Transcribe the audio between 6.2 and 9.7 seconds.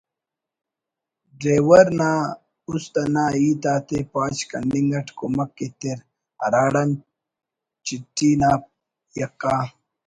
ہراڑان چٹھی نا یکا